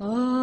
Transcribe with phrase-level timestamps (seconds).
[0.00, 0.40] آه.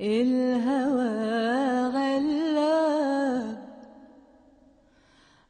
[0.00, 1.16] الهوى
[1.96, 3.58] غلاب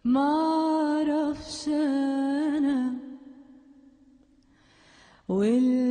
[0.04, 2.94] معرفش أنا
[5.28, 5.85] والهجر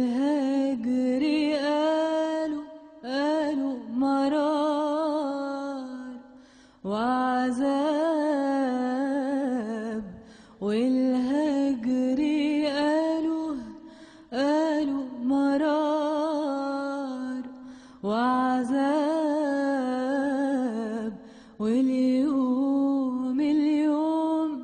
[21.60, 24.64] واليوم اليوم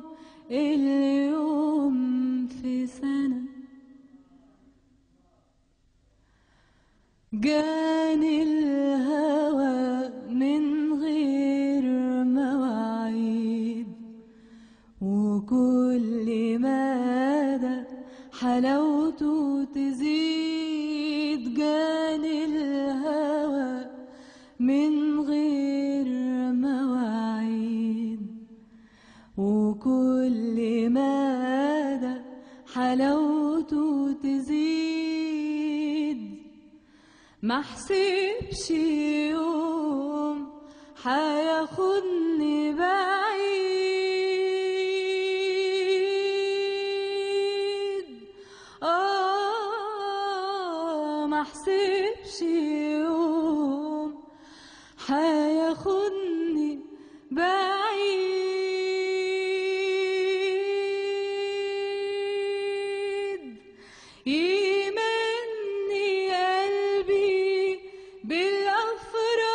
[0.50, 1.96] اليوم
[2.48, 3.42] في سنة.
[7.32, 11.84] جاني الهوى من غير
[12.24, 13.86] مواعيد
[15.00, 17.84] وكل مدى
[18.40, 21.54] حلاوته تزيد.
[21.54, 23.90] جاني الهوى
[24.60, 25.11] من
[30.88, 32.14] مدى
[32.74, 36.22] حلاوته تزيد؟
[37.42, 38.70] ما حسبش
[39.30, 40.48] يوم
[41.02, 42.92] حياخدني بعيد.
[48.82, 53.81] آه ما حسبش يوم
[68.82, 69.51] al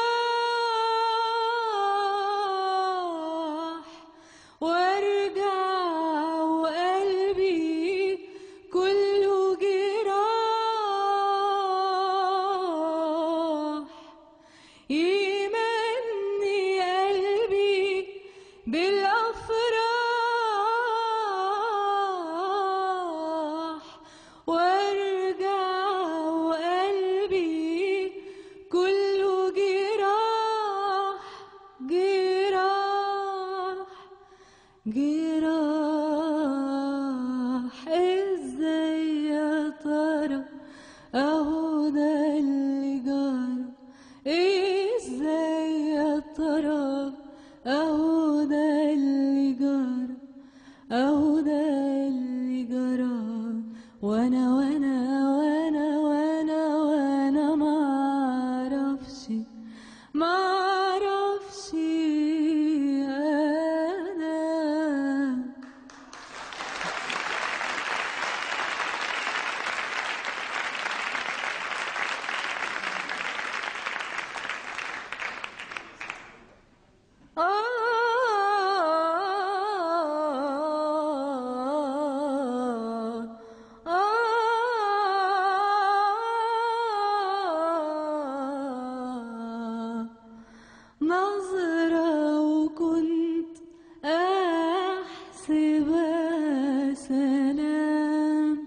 [95.58, 98.58] أحسبها سلام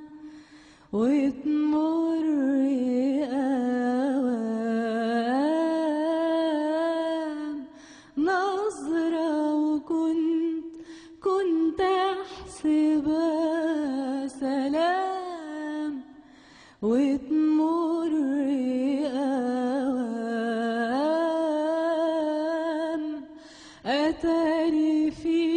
[0.92, 2.26] وتمر
[6.70, 7.64] أوام
[8.18, 10.64] نظرة وكنت
[11.22, 11.80] كنت
[12.10, 13.28] أحسبها
[14.26, 16.00] سلام.
[16.82, 18.12] وتمر
[22.30, 23.24] أوام
[23.86, 25.49] أتاني فيها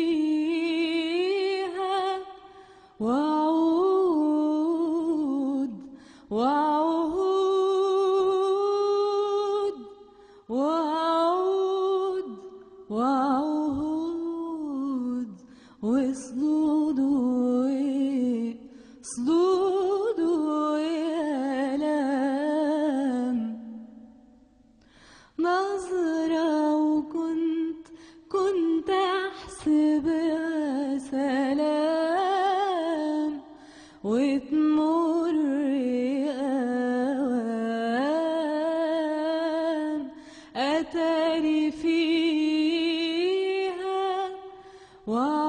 [45.06, 45.43] Whoa.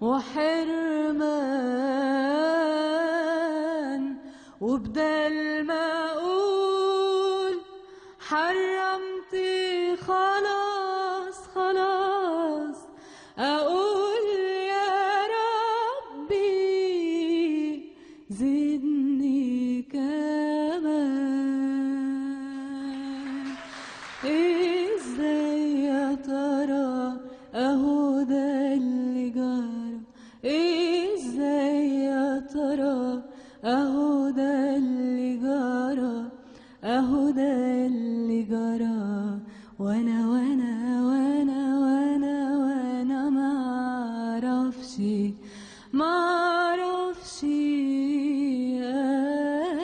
[0.00, 1.36] وحرمان
[4.60, 5.45] وبدل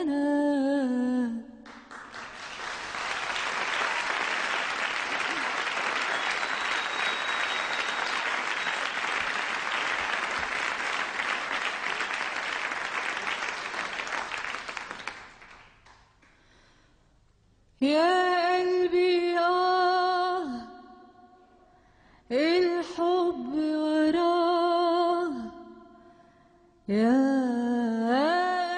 [0.01, 0.33] أنا
[17.81, 20.67] يا قلبي آه
[22.31, 23.72] الحب
[26.89, 27.13] يا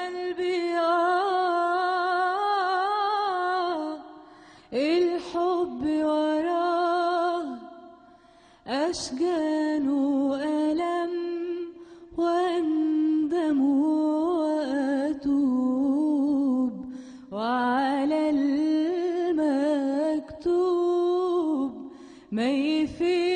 [0.05, 0.77] قلبي
[2.35, 2.35] آه
[4.73, 7.57] الحب وراه
[8.67, 11.11] أشجان وألم
[12.17, 13.61] وأندم
[15.05, 15.65] وأتوب
[17.31, 18.29] وعلى
[20.15, 21.71] المكتوب
[22.31, 23.34] ما يفيد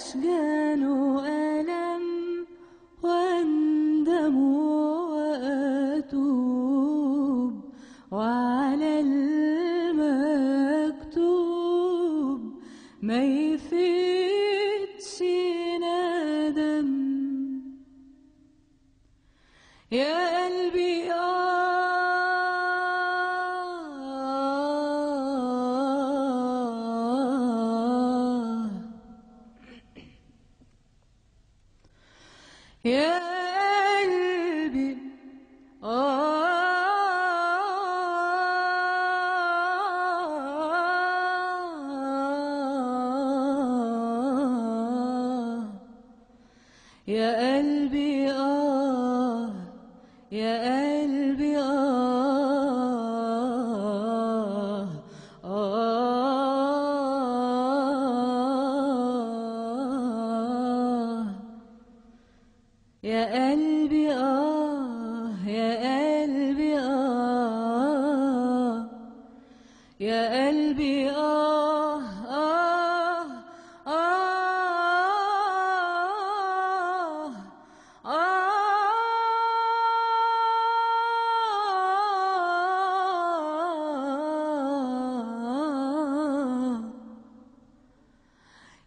[0.00, 0.49] good
[47.10, 49.50] يا قلبي آه
[50.32, 50.52] يا
[51.02, 51.70] قلبي آه
[60.70, 61.24] آه
[63.02, 65.70] يا قلبي آه يا
[66.22, 68.10] قلبي آه
[70.00, 71.39] يا قلبي آه.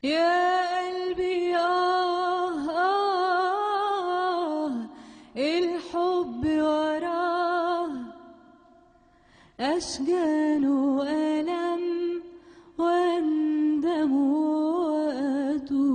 [0.04, 4.72] يا قلبي آه آه
[5.38, 7.90] الحب وراه.
[9.60, 11.82] أشجان وألم
[12.78, 15.86] واندم وأتوب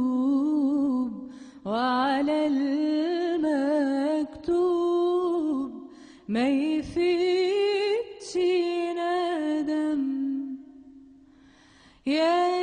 [1.65, 3.49] وعلى المكتوب.
[6.29, 8.37] ما يفيدش
[8.97, 10.03] ندم.
[12.07, 12.58] يا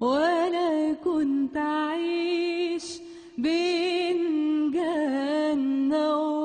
[0.00, 3.00] ولا كنت أعيش
[3.38, 4.18] بين
[4.70, 6.37] جنة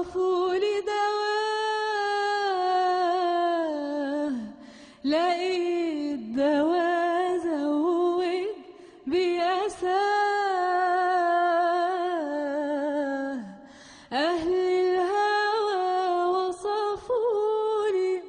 [0.00, 1.90] وصفوا لي دواه
[5.04, 8.46] لقيت دوا زود
[9.06, 9.90] بأساه.
[14.12, 15.84] أهل الهوى
[16.32, 18.22] وصفوا لي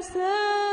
[0.00, 0.71] bless.